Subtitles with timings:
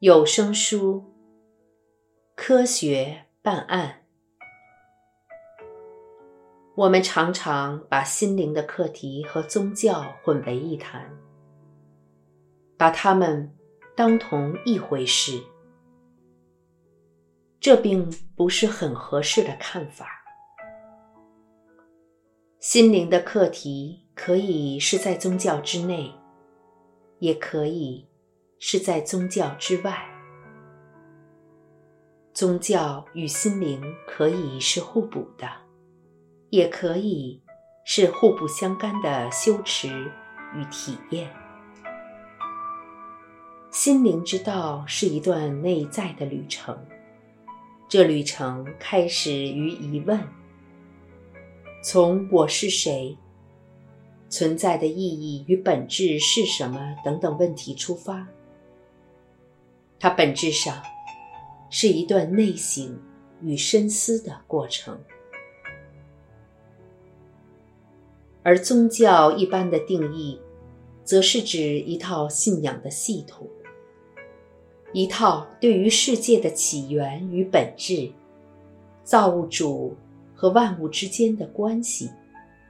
[0.00, 0.96] 有声书
[2.34, 4.04] 《科学办案》，
[6.74, 11.10] 我们常常把心灵的课题和宗教混为一谈，
[12.76, 13.50] 把它们
[13.96, 15.42] 当同一回事，
[17.58, 18.06] 这并
[18.36, 20.22] 不是很合适的看法。
[22.58, 26.12] 心灵的课题可以是在宗教之内，
[27.18, 28.06] 也可以。
[28.58, 30.06] 是在宗教之外，
[32.32, 35.46] 宗教与心灵可以是互补的，
[36.50, 37.42] 也可以
[37.84, 39.88] 是互不相干的修持
[40.54, 41.30] 与体验。
[43.70, 46.78] 心灵之道是一段内在的旅程，
[47.88, 50.18] 这旅程开始于疑问：
[51.82, 53.18] 从我是谁、
[54.30, 58.26] 存在的意义与本质是什么等等问题出发。
[59.98, 60.82] 它本质上
[61.70, 62.98] 是一段内省
[63.42, 64.98] 与深思的过程，
[68.42, 70.40] 而宗教一般的定义，
[71.02, 73.48] 则是指一套信仰的系统，
[74.92, 78.10] 一套对于世界的起源与本质、
[79.02, 79.96] 造物主
[80.34, 82.10] 和万物之间的关系，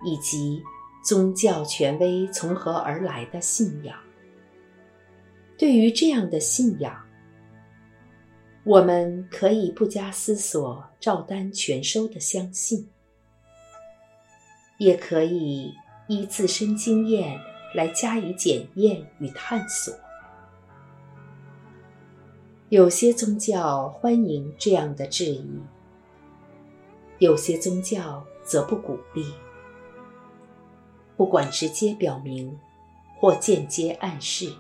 [0.04, 0.62] 以及
[1.04, 3.97] 宗教权威从何而来的信仰。
[5.58, 7.05] 对于这样的信仰，
[8.67, 12.89] 我们可以不加思索、照单全收的相信，
[14.78, 15.72] 也可以
[16.09, 17.41] 依自身经验
[17.77, 19.94] 来加以检验与探索。
[22.69, 25.61] 有些宗教欢迎这样的质疑，
[27.20, 29.33] 有些宗教则不鼓励。
[31.17, 32.59] 不管直接表明
[33.20, 34.53] 或间接暗示，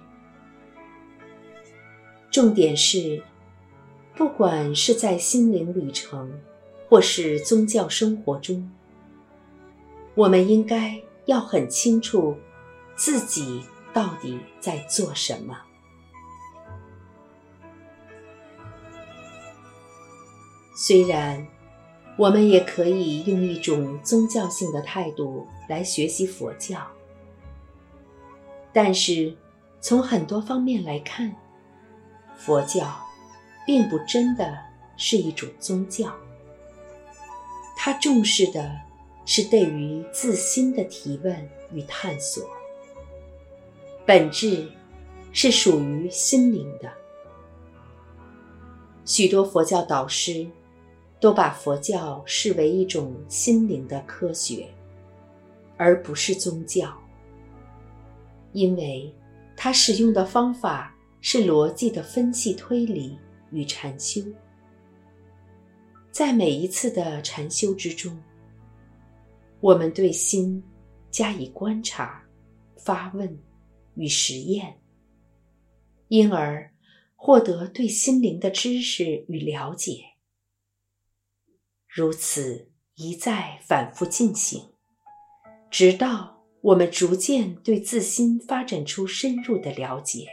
[2.30, 3.20] 重点是。
[4.16, 6.40] 不管是在心灵旅程，
[6.88, 8.72] 或是宗教生活中，
[10.14, 12.34] 我们应该要很清楚
[12.96, 13.62] 自己
[13.92, 15.58] 到底在做什么。
[20.74, 21.46] 虽然
[22.16, 26.80] 我们也可以用一种宗教性的态度来学习佛教，
[28.72, 29.36] 但是
[29.82, 31.36] 从很多方面来看，
[32.38, 33.05] 佛教。
[33.66, 34.56] 并不真的
[34.96, 36.14] 是一种宗教，
[37.76, 38.70] 它重视的
[39.24, 41.36] 是对于自心的提问
[41.72, 42.48] 与探索，
[44.06, 44.70] 本质
[45.32, 46.90] 是属于心灵的。
[49.04, 50.46] 许多佛教导师
[51.18, 54.68] 都把佛教视为一种心灵的科学，
[55.76, 56.96] 而不是宗教，
[58.52, 59.12] 因为
[59.56, 63.18] 他使用的方法是逻辑的分析推理。
[63.50, 64.22] 与禅修，
[66.10, 68.20] 在每一次的禅修之中，
[69.60, 70.62] 我们对心
[71.10, 72.24] 加以观察、
[72.76, 73.38] 发问
[73.94, 74.78] 与实验，
[76.08, 76.72] 因而
[77.14, 80.04] 获得对心灵的知识与了解。
[81.88, 84.72] 如此一再反复进行，
[85.70, 90.26] 直到我们逐渐对自心发展出深入的了解。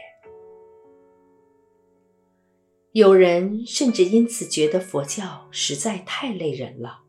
[2.94, 7.00] 有人甚至因此觉得佛教实在太累人了，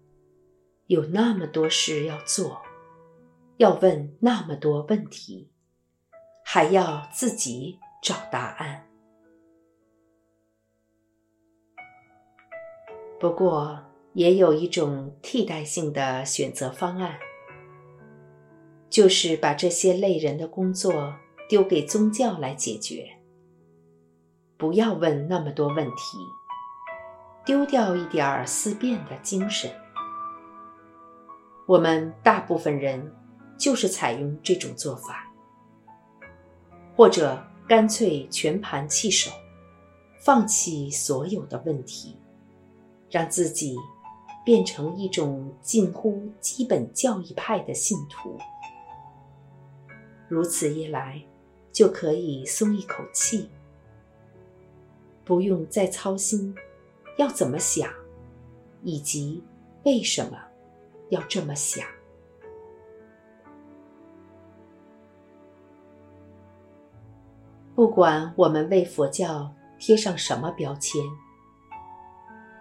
[0.87, 2.59] 有那么多事要做，
[3.57, 5.51] 要问那么多问题，
[6.43, 8.87] 还要自己找答案。
[13.19, 13.79] 不过，
[14.13, 17.19] 也有一种替代性的选择方案，
[18.89, 21.13] 就是把这些累人的工作
[21.47, 23.14] 丢给宗教来解决。
[24.57, 26.17] 不要问那么多问题，
[27.45, 29.69] 丢掉一点儿思辨的精神。
[31.65, 33.13] 我们大部分人
[33.57, 35.29] 就是采用这种做法，
[36.95, 39.29] 或者干脆全盘弃守，
[40.21, 42.17] 放弃所有的问题，
[43.09, 43.75] 让自己
[44.45, 48.37] 变成一种近乎基本教义派的信徒。
[50.29, 51.21] 如此一来，
[51.73, 53.49] 就可以松一口气。
[55.25, 56.55] 不用再操心
[57.17, 57.91] 要怎么想，
[58.83, 59.43] 以及
[59.83, 60.37] 为什么
[61.09, 61.85] 要这么想。
[67.73, 71.01] 不管我们为佛教贴上什么标签，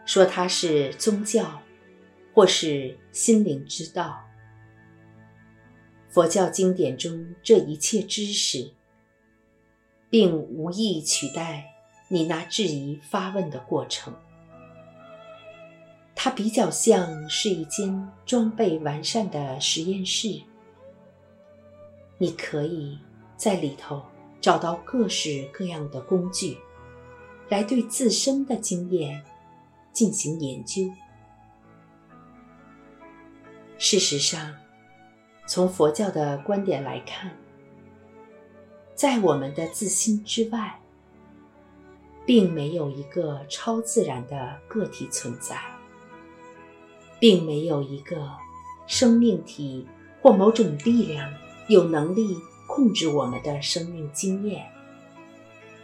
[0.06, 1.60] 说它是宗教，
[2.32, 4.24] 或是心灵之道，
[6.08, 8.72] 佛教经典中这一切知识，
[10.08, 11.73] 并无意取代。
[12.14, 14.14] 你那质疑发问的过程。
[16.14, 20.40] 它比较像是一间装备完善的实验室，
[22.16, 22.96] 你可以
[23.36, 24.00] 在里头
[24.40, 26.56] 找到各式各样的工具，
[27.48, 29.20] 来对自身的经验
[29.92, 30.88] 进行研究。
[33.76, 34.54] 事实上，
[35.48, 37.36] 从佛教的观点来看，
[38.94, 40.78] 在我们的自心之外，
[42.26, 45.56] 并没有一个超自然的个体存在，
[47.20, 48.30] 并没有一个
[48.86, 49.86] 生命体
[50.22, 51.32] 或某种力量
[51.68, 52.36] 有能力
[52.66, 54.66] 控制我们的生命经验，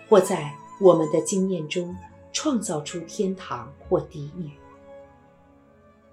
[0.08, 1.94] 或在我们的经验中
[2.32, 4.50] 创造出天堂或地狱。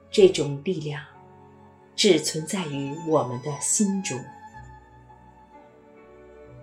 [0.10, 1.04] 这种力量
[1.96, 4.20] 只存在于我们的心中。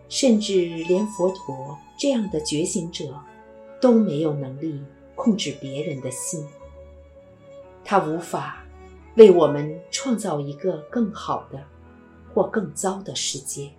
[0.08, 3.18] 甚至连佛陀这样的觉醒者，
[3.84, 4.82] 都没有能力
[5.14, 6.42] 控制别人的心。
[7.84, 8.64] 他无法
[9.16, 11.62] 为我们创造一个更好的
[12.32, 13.70] 或更糟的世界，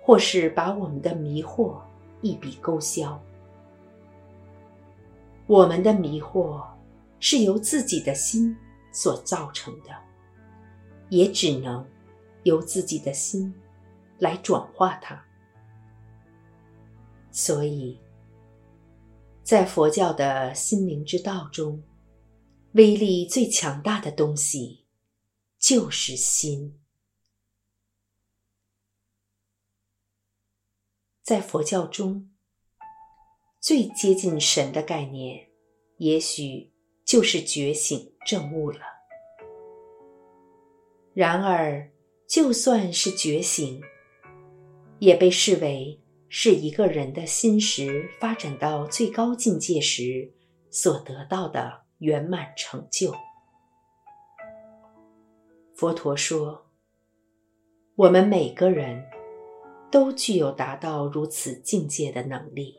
[0.00, 1.78] 或是把我们的迷惑
[2.22, 3.22] 一笔勾销。
[5.46, 6.64] 我们的迷惑
[7.20, 8.56] 是由自己的心
[8.90, 9.90] 所造成的，
[11.10, 11.86] 也只能
[12.44, 13.54] 由自己的心。
[14.18, 15.22] 来转化它。
[17.30, 18.00] 所以，
[19.46, 21.80] 在佛教的心灵之道中，
[22.72, 24.84] 威力最强大的东西
[25.56, 26.80] 就是心。
[31.22, 32.28] 在佛教中，
[33.60, 35.46] 最接近神的概念，
[35.98, 36.72] 也许
[37.04, 38.80] 就是觉醒正悟了。
[41.14, 41.88] 然而，
[42.26, 43.80] 就算是觉醒，
[44.98, 50.32] 也被视为是一个人的心识发展到最高境界时
[50.70, 53.14] 所得到的圆满成就。
[55.74, 56.66] 佛陀说
[57.96, 59.04] ：“我们每个人
[59.90, 62.76] 都具有达到如此境界的能力。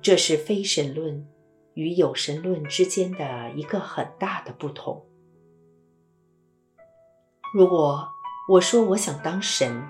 [0.00, 1.26] 这是非神论
[1.74, 5.04] 与有神论之间的一个很大的不同。
[7.52, 8.08] 如果
[8.48, 9.82] 我说我想当神，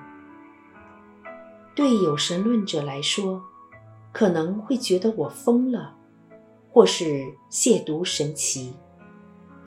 [1.76, 3.44] 对有神论者来说，
[4.10, 5.94] 可能会觉得我疯了，
[6.72, 7.04] 或是
[7.50, 8.72] 亵渎神奇，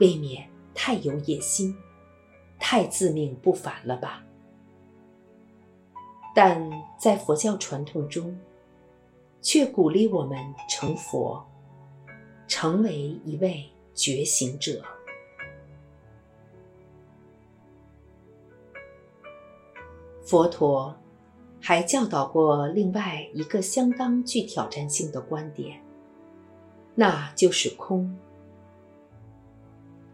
[0.00, 1.72] 未免太有野心，
[2.58, 4.24] 太自命不凡了吧？
[6.34, 6.68] 但
[6.98, 8.36] 在佛教传统中，
[9.40, 10.36] 却鼓励我们
[10.68, 11.40] 成佛，
[12.48, 13.64] 成为一位
[13.94, 14.82] 觉醒者。
[20.24, 20.92] 佛陀。
[21.60, 25.80] 还教导过另外一个相当具挑战性的观点，
[26.94, 28.18] 那就是空。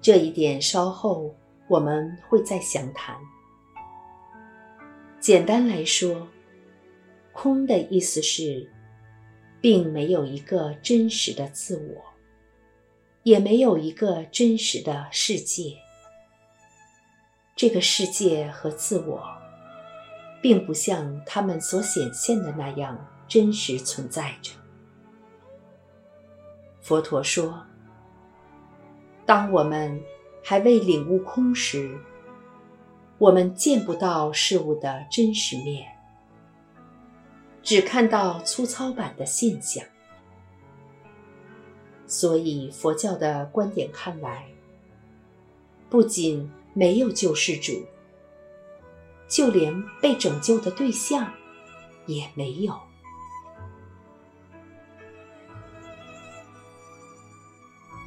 [0.00, 1.34] 这一点稍后
[1.68, 3.16] 我们会再详谈。
[5.20, 6.28] 简单来说，
[7.32, 8.70] 空的意思是，
[9.60, 12.04] 并没有一个真实的自我，
[13.22, 15.76] 也没有一个真实的世界。
[17.56, 19.45] 这个世界和自我。
[20.46, 22.96] 并不像他们所显现的那样
[23.26, 24.52] 真实存在着。
[26.80, 27.64] 佛陀说
[29.26, 30.00] ：“当我们
[30.44, 31.98] 还未领悟空时，
[33.18, 35.84] 我们见不到事物的真实面，
[37.60, 39.84] 只看到粗糙版的现象。
[42.06, 44.46] 所以，佛教的观点看来，
[45.90, 47.84] 不仅没有救世主。”
[49.28, 51.32] 就连被拯救的对象
[52.06, 52.78] 也没有。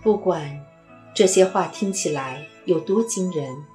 [0.02, 0.66] 不管
[1.14, 3.66] 这些话听起来有多惊人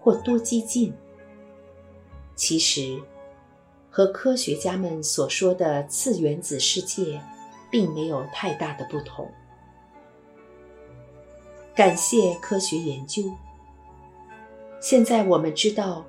[0.00, 0.94] 或多激进，
[2.34, 2.98] 其实
[3.90, 7.20] 和科学家们所说的次原子世界
[7.70, 9.30] 并没有太大的不同。
[11.74, 13.22] 感谢科学研究，
[14.80, 16.02] 现在我们知道。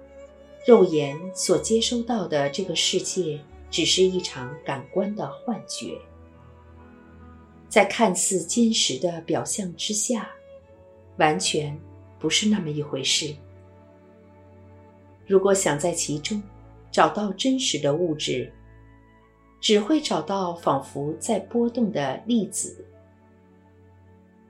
[0.65, 5.95] 肉眼所接收到的这个世界，只是一场感官的幻觉，
[7.69, 10.27] 在看似坚实的表象之下，
[11.17, 11.79] 完全
[12.17, 13.35] 不是那么一回事。
[15.27, 16.41] 如果想在其中
[16.91, 18.51] 找到真实的物质，
[19.61, 22.83] 只会找到仿佛在波动的粒子，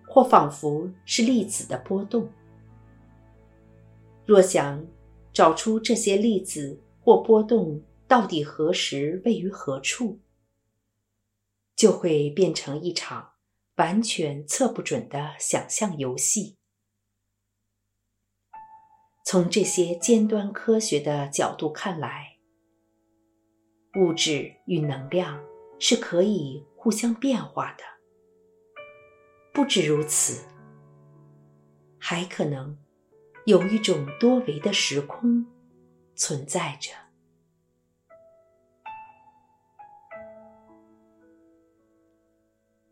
[0.08, 2.26] 或仿佛是粒子的波动。
[4.26, 4.82] 若想，
[5.36, 10.22] 找出这些粒子或波动到底何时位于何处，
[11.76, 13.34] 就会变成一场
[13.76, 16.56] 完全测不准的想象游戏。
[19.26, 22.38] 从这些尖端科学的角度看来，
[24.00, 25.44] 物质与能量
[25.80, 27.84] 是可以互相变化的。
[29.54, 30.48] 不止如此，
[32.00, 32.78] 还可能
[33.46, 35.46] 有一种多维的时空
[36.16, 36.92] 存在着。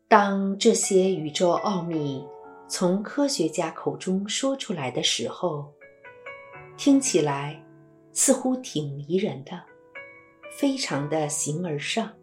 [0.07, 2.23] 当这些宇宙奥秘
[2.67, 5.73] 从科学家口中说出来的时候，
[6.77, 7.59] 听起来
[8.11, 9.59] 似乎挺迷人的，
[10.51, 12.13] 非常的形而上。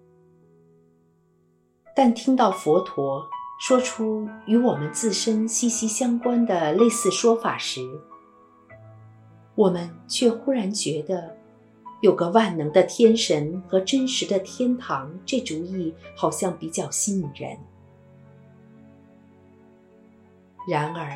[1.97, 3.29] 但听到佛陀
[3.61, 7.81] 说出与我们自身息息相关的类似说法时，
[9.61, 11.37] 我们却忽然觉得，
[12.01, 17.59] 有个万能的天神和真实的天堂，这主意好像比较吸引人。
[20.67, 21.13] 然而，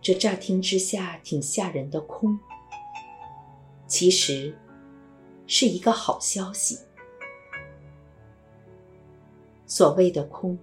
[0.00, 2.38] 这乍听之下挺吓人的空，
[3.88, 4.56] 其实
[5.48, 6.78] 是一个好消息。
[9.66, 10.56] 所谓的空，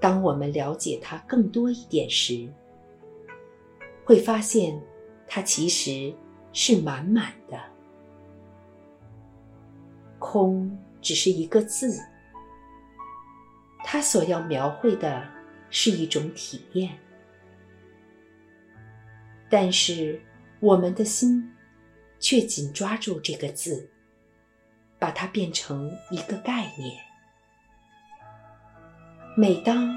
[0.00, 2.48] 当我们了解它更多一点时，
[4.06, 4.80] 会发现
[5.26, 6.14] 它其实
[6.54, 7.60] 是满满的。
[10.18, 12.00] 空只是一个字，
[13.84, 15.36] 它所要描绘的。
[15.68, 16.96] 是一种体验，
[19.50, 20.18] 但是
[20.60, 21.52] 我们的心
[22.20, 23.90] 却紧抓住这个字，
[24.96, 26.96] 把它变成一个概念。
[29.36, 29.92] 每当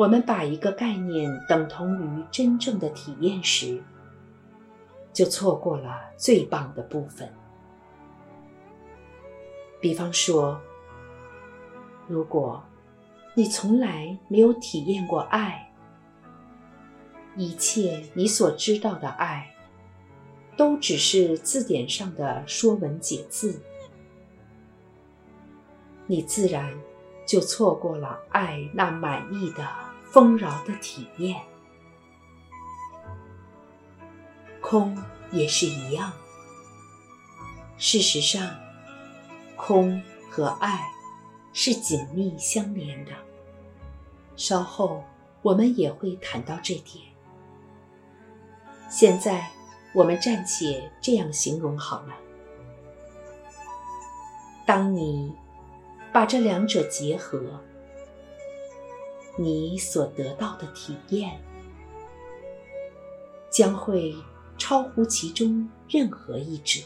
[0.00, 3.82] 我们把一个概念等同于真正的体验时，
[5.12, 7.30] 就错过了最棒的部分。
[9.78, 10.58] 比方说，
[12.08, 12.64] 如果。
[13.32, 15.72] 你从来没有体验过爱，
[17.36, 19.54] 一切你所知道的爱，
[20.56, 23.62] 都只是字典上的说文解字，
[26.08, 26.74] 你自然
[27.24, 29.64] 就错过了爱那满意的
[30.12, 31.40] 丰饶的体验。
[34.60, 34.96] 空
[35.30, 36.12] 也是一样，
[37.78, 38.48] 事实上，
[39.56, 40.86] 空和爱。
[41.52, 43.10] 是紧密相连的。
[44.36, 45.02] 稍后
[45.42, 47.04] 我们也会谈到这点。
[48.88, 49.50] 现在
[49.92, 52.14] 我们暂且这样形容好了：
[54.64, 55.34] 当你
[56.12, 57.60] 把这两者结合，
[59.42, 61.40] 你所得到的体验
[63.50, 64.14] 将会
[64.58, 66.82] 超乎其中任何一者。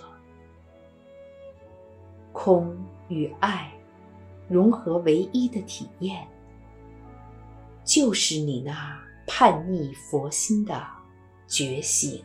[2.33, 2.77] 空
[3.09, 3.71] 与爱。
[4.47, 6.29] 融合唯一的体验，
[7.83, 10.87] 就是你那叛逆佛心的
[11.47, 12.23] 觉醒。